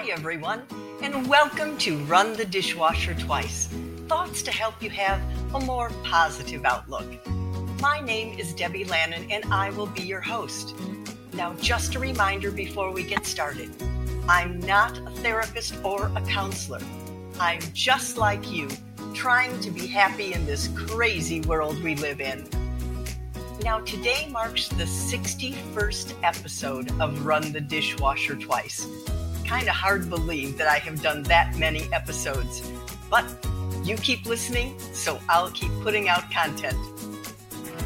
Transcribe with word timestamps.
Hi, 0.00 0.08
everyone, 0.12 0.62
and 1.02 1.28
welcome 1.28 1.76
to 1.76 1.98
Run 2.04 2.32
the 2.32 2.46
Dishwasher 2.46 3.12
Twice 3.12 3.66
thoughts 4.08 4.40
to 4.44 4.50
help 4.50 4.82
you 4.82 4.88
have 4.88 5.20
a 5.54 5.60
more 5.60 5.90
positive 6.04 6.64
outlook. 6.64 7.06
My 7.82 8.00
name 8.00 8.38
is 8.38 8.54
Debbie 8.54 8.86
Lannen, 8.86 9.30
and 9.30 9.44
I 9.52 9.68
will 9.68 9.88
be 9.88 10.00
your 10.00 10.22
host. 10.22 10.74
Now, 11.34 11.52
just 11.60 11.96
a 11.96 11.98
reminder 11.98 12.50
before 12.50 12.90
we 12.92 13.02
get 13.02 13.26
started 13.26 13.70
I'm 14.26 14.58
not 14.60 14.96
a 14.96 15.10
therapist 15.16 15.74
or 15.84 16.06
a 16.16 16.22
counselor. 16.22 16.80
I'm 17.38 17.60
just 17.74 18.16
like 18.16 18.50
you, 18.50 18.70
trying 19.12 19.60
to 19.60 19.70
be 19.70 19.86
happy 19.86 20.32
in 20.32 20.46
this 20.46 20.68
crazy 20.68 21.42
world 21.42 21.78
we 21.82 21.94
live 21.96 22.22
in. 22.22 22.48
Now, 23.62 23.80
today 23.80 24.30
marks 24.30 24.68
the 24.68 24.84
61st 24.84 26.14
episode 26.22 26.90
of 27.02 27.26
Run 27.26 27.52
the 27.52 27.60
Dishwasher 27.60 28.36
Twice. 28.36 28.86
Kind 29.50 29.68
of 29.68 29.74
hard 29.74 30.02
to 30.02 30.08
believe 30.08 30.56
that 30.58 30.68
I 30.68 30.78
have 30.78 31.02
done 31.02 31.24
that 31.24 31.56
many 31.58 31.92
episodes, 31.92 32.62
but 33.10 33.24
you 33.82 33.96
keep 33.96 34.24
listening, 34.24 34.78
so 34.92 35.18
I'll 35.28 35.50
keep 35.50 35.72
putting 35.82 36.08
out 36.08 36.30
content. 36.30 36.78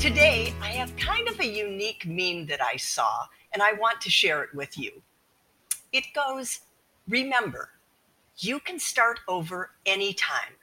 Today, 0.00 0.52
I 0.60 0.70
have 0.70 0.96
kind 0.96 1.28
of 1.28 1.38
a 1.38 1.46
unique 1.46 2.04
meme 2.04 2.46
that 2.46 2.60
I 2.60 2.74
saw, 2.78 3.26
and 3.52 3.62
I 3.62 3.74
want 3.74 4.00
to 4.00 4.10
share 4.10 4.42
it 4.42 4.52
with 4.52 4.76
you. 4.76 4.90
It 5.92 6.02
goes 6.12 6.62
Remember, 7.06 7.68
you 8.38 8.58
can 8.58 8.80
start 8.80 9.20
over 9.28 9.70
anytime. 9.86 10.56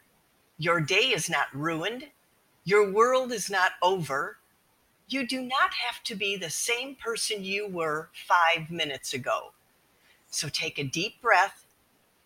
Your 0.58 0.82
day 0.82 1.14
is 1.16 1.30
not 1.30 1.48
ruined, 1.54 2.08
your 2.66 2.92
world 2.92 3.32
is 3.32 3.50
not 3.50 3.72
over. 3.82 4.40
You 5.08 5.26
do 5.26 5.42
not 5.42 5.74
have 5.76 6.04
to 6.04 6.16
be 6.16 6.36
the 6.36 6.50
same 6.50 6.96
person 6.96 7.46
you 7.46 7.70
were 7.70 8.10
five 8.28 8.70
minutes 8.70 9.14
ago. 9.14 9.54
So 10.30 10.48
take 10.50 10.78
a 10.78 10.84
deep 10.84 11.22
breath 11.22 11.66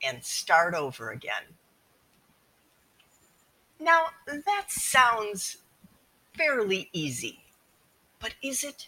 and 0.03 0.23
start 0.23 0.75
over 0.75 1.11
again. 1.11 1.43
Now, 3.79 4.07
that 4.27 4.65
sounds 4.69 5.57
fairly 6.35 6.89
easy, 6.93 7.39
but 8.19 8.33
is 8.41 8.63
it? 8.63 8.87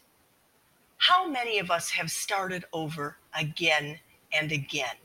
How 0.98 1.28
many 1.28 1.60
of 1.60 1.70
us 1.70 1.92
have 1.92 2.10
started 2.10 2.66
over 2.74 3.18
again 3.38 4.00
and 4.34 4.52
again? 4.52 4.96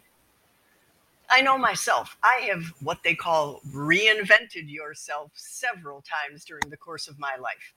I 1.29 1.43
know 1.43 1.57
myself, 1.59 2.17
I 2.23 2.49
have 2.51 2.73
what 2.81 3.03
they 3.05 3.15
call 3.15 3.61
reinvented 3.73 4.69
yourself 4.69 5.31
several 5.35 6.03
times 6.03 6.45
during 6.45 6.69
the 6.71 6.77
course 6.77 7.07
of 7.07 7.19
my 7.19 7.37
life. 7.41 7.75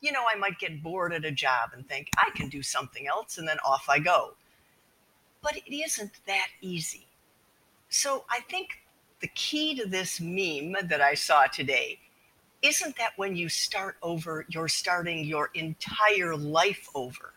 You 0.00 0.12
know, 0.12 0.24
I 0.30 0.38
might 0.38 0.58
get 0.58 0.82
bored 0.82 1.12
at 1.12 1.24
a 1.24 1.32
job 1.32 1.70
and 1.74 1.86
think, 1.86 2.08
I 2.16 2.30
can 2.34 2.48
do 2.48 2.62
something 2.62 3.06
else, 3.06 3.36
and 3.36 3.46
then 3.46 3.58
off 3.64 3.86
I 3.88 3.98
go. 3.98 4.34
But 5.42 5.56
it 5.56 5.74
isn't 5.74 6.12
that 6.26 6.48
easy. 6.60 7.06
So 7.88 8.24
I 8.30 8.40
think 8.50 8.68
the 9.20 9.28
key 9.28 9.74
to 9.76 9.86
this 9.86 10.20
meme 10.20 10.76
that 10.88 11.00
I 11.00 11.14
saw 11.14 11.46
today 11.46 11.98
isn't 12.62 12.96
that 12.96 13.12
when 13.16 13.36
you 13.36 13.48
start 13.48 13.96
over, 14.02 14.44
you're 14.48 14.68
starting 14.68 15.24
your 15.24 15.50
entire 15.54 16.36
life 16.36 16.88
over. 16.94 17.34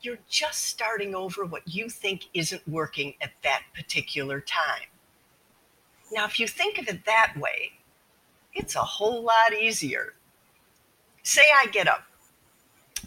You're 0.00 0.18
just 0.28 0.64
starting 0.64 1.14
over 1.14 1.44
what 1.44 1.62
you 1.66 1.88
think 1.88 2.28
isn't 2.34 2.66
working 2.68 3.14
at 3.20 3.32
that 3.42 3.62
particular 3.74 4.40
time. 4.40 4.88
Now, 6.12 6.24
if 6.24 6.38
you 6.38 6.46
think 6.46 6.78
of 6.78 6.88
it 6.88 7.04
that 7.06 7.34
way, 7.36 7.72
it's 8.54 8.76
a 8.76 8.80
whole 8.80 9.22
lot 9.22 9.52
easier. 9.58 10.14
Say 11.22 11.42
I 11.54 11.66
get 11.66 11.88
up 11.88 12.04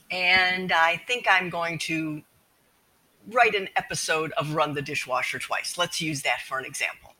and 0.10 0.72
I 0.72 1.02
think 1.08 1.28
I'm 1.30 1.50
going 1.50 1.78
to 1.80 2.22
write 3.28 3.56
an 3.56 3.70
episode 3.76 4.32
of 4.34 4.54
Run 4.54 4.74
the 4.74 4.82
Dishwasher 4.82 5.40
Twice. 5.40 5.78
Let's 5.78 6.02
use 6.02 6.22
that 6.24 6.42
for 6.42 6.58
an 6.58 6.66
example 6.66 7.12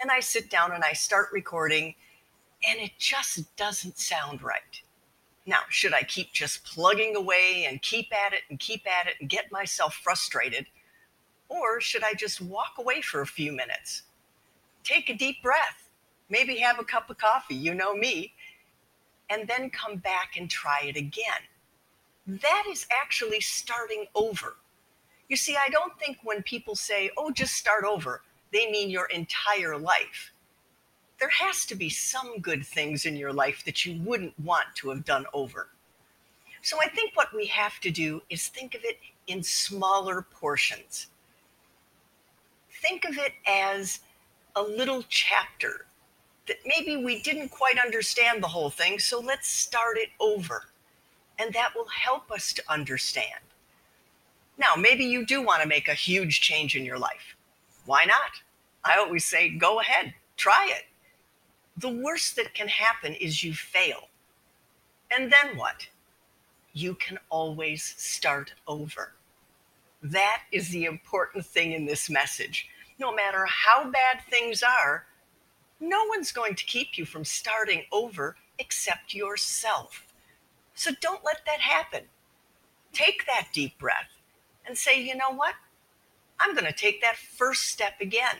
and 0.00 0.10
I 0.10 0.20
sit 0.20 0.50
down 0.50 0.72
and 0.72 0.84
I 0.84 0.92
start 0.92 1.28
recording, 1.32 1.94
and 2.68 2.80
it 2.80 2.92
just 2.98 3.54
doesn't 3.56 3.98
sound 3.98 4.42
right. 4.42 4.80
Now, 5.46 5.60
should 5.70 5.94
I 5.94 6.02
keep 6.02 6.32
just 6.32 6.64
plugging 6.64 7.16
away 7.16 7.66
and 7.68 7.80
keep 7.82 8.12
at 8.14 8.32
it 8.32 8.42
and 8.50 8.58
keep 8.58 8.86
at 8.86 9.06
it 9.06 9.14
and 9.20 9.28
get 9.28 9.50
myself 9.50 9.94
frustrated? 9.94 10.66
Or 11.48 11.80
should 11.80 12.04
I 12.04 12.12
just 12.14 12.40
walk 12.40 12.74
away 12.78 13.00
for 13.00 13.22
a 13.22 13.26
few 13.26 13.52
minutes? 13.52 14.02
Take 14.84 15.08
a 15.08 15.14
deep 15.14 15.42
breath, 15.42 15.88
maybe 16.28 16.56
have 16.56 16.78
a 16.78 16.84
cup 16.84 17.08
of 17.10 17.18
coffee, 17.18 17.54
you 17.54 17.74
know 17.74 17.94
me, 17.94 18.34
and 19.30 19.48
then 19.48 19.70
come 19.70 19.96
back 19.96 20.36
and 20.36 20.50
try 20.50 20.80
it 20.84 20.96
again. 20.96 21.42
That 22.26 22.64
is 22.68 22.86
actually 22.90 23.40
starting 23.40 24.06
over. 24.14 24.56
You 25.28 25.36
see, 25.36 25.56
I 25.56 25.68
don't 25.68 25.98
think 25.98 26.18
when 26.22 26.42
people 26.42 26.74
say, 26.74 27.10
oh, 27.16 27.30
just 27.30 27.54
start 27.54 27.84
over, 27.84 28.22
they 28.52 28.70
mean 28.70 28.90
your 28.90 29.06
entire 29.06 29.76
life. 29.76 30.32
There 31.20 31.28
has 31.28 31.66
to 31.66 31.74
be 31.74 31.90
some 31.90 32.40
good 32.40 32.64
things 32.64 33.04
in 33.04 33.16
your 33.16 33.32
life 33.32 33.64
that 33.64 33.84
you 33.84 34.00
wouldn't 34.02 34.38
want 34.40 34.66
to 34.76 34.88
have 34.90 35.04
done 35.04 35.26
over. 35.34 35.68
So 36.62 36.78
I 36.80 36.88
think 36.88 37.14
what 37.14 37.34
we 37.34 37.46
have 37.46 37.78
to 37.80 37.90
do 37.90 38.22
is 38.30 38.48
think 38.48 38.74
of 38.74 38.84
it 38.84 38.98
in 39.26 39.42
smaller 39.42 40.22
portions. 40.22 41.08
Think 42.82 43.04
of 43.04 43.18
it 43.18 43.32
as 43.46 44.00
a 44.56 44.62
little 44.62 45.04
chapter 45.08 45.86
that 46.46 46.56
maybe 46.64 46.96
we 46.96 47.20
didn't 47.20 47.50
quite 47.50 47.78
understand 47.78 48.42
the 48.42 48.48
whole 48.48 48.70
thing, 48.70 48.98
so 48.98 49.20
let's 49.20 49.48
start 49.48 49.98
it 49.98 50.08
over. 50.18 50.64
And 51.38 51.52
that 51.52 51.74
will 51.76 51.88
help 51.88 52.30
us 52.32 52.52
to 52.54 52.62
understand. 52.68 53.40
Now, 54.58 54.74
maybe 54.76 55.04
you 55.04 55.24
do 55.24 55.40
want 55.40 55.62
to 55.62 55.68
make 55.68 55.86
a 55.88 55.94
huge 55.94 56.40
change 56.40 56.74
in 56.74 56.84
your 56.84 56.98
life. 56.98 57.36
Why 57.86 58.04
not? 58.04 58.42
I 58.84 58.98
always 58.98 59.24
say, 59.24 59.50
go 59.50 59.80
ahead, 59.80 60.14
try 60.36 60.68
it. 60.70 60.84
The 61.76 61.88
worst 61.88 62.34
that 62.36 62.54
can 62.54 62.66
happen 62.66 63.14
is 63.14 63.44
you 63.44 63.54
fail. 63.54 64.08
And 65.12 65.32
then 65.32 65.56
what? 65.56 65.86
You 66.72 66.94
can 66.94 67.18
always 67.30 67.94
start 67.96 68.52
over. 68.66 69.12
That 70.02 70.42
is 70.52 70.70
the 70.70 70.84
important 70.84 71.46
thing 71.46 71.72
in 71.72 71.86
this 71.86 72.10
message. 72.10 72.68
No 72.98 73.14
matter 73.14 73.46
how 73.46 73.84
bad 73.90 74.22
things 74.28 74.62
are, 74.62 75.06
no 75.80 76.04
one's 76.08 76.32
going 76.32 76.56
to 76.56 76.64
keep 76.64 76.98
you 76.98 77.04
from 77.04 77.24
starting 77.24 77.84
over 77.92 78.36
except 78.58 79.14
yourself. 79.14 80.04
So 80.74 80.90
don't 81.00 81.24
let 81.24 81.42
that 81.46 81.60
happen. 81.60 82.02
Take 82.92 83.24
that 83.26 83.48
deep 83.52 83.78
breath 83.78 84.17
and 84.68 84.76
say, 84.76 85.02
you 85.02 85.16
know 85.16 85.32
what? 85.32 85.54
I'm 86.38 86.54
going 86.54 86.66
to 86.66 86.72
take 86.72 87.00
that 87.00 87.16
first 87.16 87.64
step 87.64 87.94
again. 88.00 88.36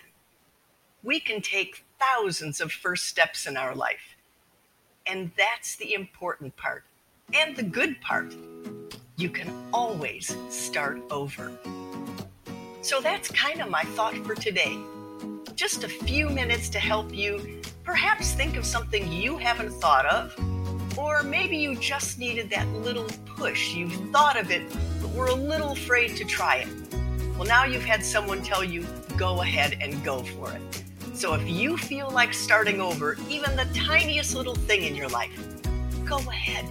We 1.03 1.19
can 1.19 1.41
take 1.41 1.84
thousands 1.99 2.61
of 2.61 2.71
first 2.71 3.06
steps 3.06 3.47
in 3.47 3.56
our 3.56 3.75
life. 3.75 4.16
And 5.06 5.33
that's 5.37 5.77
the 5.77 5.94
important 5.94 6.55
part 6.56 6.84
and 7.33 7.56
the 7.56 7.62
good 7.62 8.00
part. 8.00 8.34
You 9.16 9.31
can 9.31 9.53
always 9.72 10.37
start 10.50 11.00
over. 11.11 11.50
So 12.83 13.00
that's 13.00 13.31
kind 13.31 13.60
of 13.60 13.71
my 13.71 13.83
thought 13.83 14.16
for 14.19 14.34
today. 14.34 14.78
Just 15.55 15.83
a 15.83 15.89
few 15.89 16.28
minutes 16.28 16.69
to 16.71 16.78
help 16.78 17.12
you 17.12 17.60
perhaps 17.84 18.33
think 18.33 18.56
of 18.56 18.65
something 18.65 19.10
you 19.10 19.39
haven't 19.39 19.71
thought 19.71 20.06
of, 20.06 20.34
or 20.98 21.22
maybe 21.22 21.56
you 21.56 21.76
just 21.76 22.19
needed 22.19 22.50
that 22.50 22.66
little 22.69 23.06
push. 23.25 23.72
You've 23.72 23.94
thought 24.10 24.38
of 24.38 24.50
it, 24.50 24.62
but 25.00 25.10
were 25.12 25.28
a 25.28 25.34
little 25.34 25.70
afraid 25.70 26.16
to 26.16 26.25
try 26.25 26.56
it. 26.56 26.69
Well, 27.36 27.47
now 27.47 27.64
you've 27.64 27.84
had 27.84 28.04
someone 28.04 28.42
tell 28.42 28.64
you, 28.64 28.84
go 29.16 29.41
ahead 29.41 29.78
and 29.81 30.03
go 30.04 30.25
for 30.25 30.53
it. 30.53 30.60
So 31.14 31.34
if 31.34 31.48
you 31.48 31.76
feel 31.76 32.10
like 32.10 32.34
starting 32.34 32.81
over 32.81 33.16
even 33.28 33.54
the 33.54 33.66
tiniest 33.75 34.34
little 34.34 34.56
thing 34.56 34.82
in 34.82 34.97
your 34.97 35.09
life, 35.09 35.38
go 36.04 36.19
ahead. 36.19 36.66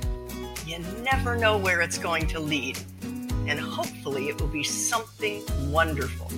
You 0.65 0.79
never 1.03 1.37
know 1.37 1.57
where 1.57 1.79
it's 1.79 1.97
going 1.97 2.27
to 2.27 2.39
lead. 2.41 2.77
And 3.47 3.57
hopefully 3.57 4.27
it 4.27 4.41
will 4.41 4.49
be 4.49 4.63
something 4.63 5.41
wonderful. 5.71 6.29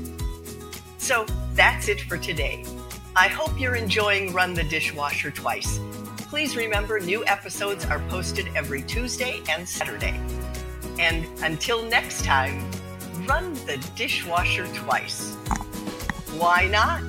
So 1.00 1.26
that's 1.54 1.88
it 1.88 2.02
for 2.02 2.20
today. 2.20 2.64
I 3.16 3.28
hope 3.30 3.60
you're 3.60 3.76
enjoying 3.76 4.32
Run 4.32 4.54
the 4.54 4.64
Dishwasher 4.64 5.32
Twice. 5.32 5.80
Please 6.30 6.56
remember 6.56 7.00
new 7.00 7.26
episodes 7.26 7.86
are 7.86 7.98
posted 8.08 8.50
every 8.56 8.84
Tuesday 8.84 9.42
and 9.50 9.68
Saturday. 9.68 10.22
And 11.00 11.26
until 11.42 11.82
next 11.82 12.24
time, 12.24 12.70
run 13.26 13.56
the 13.66 13.84
dishwasher 13.96 14.68
twice. 14.76 15.34
Why 16.38 16.68
not? 16.68 17.02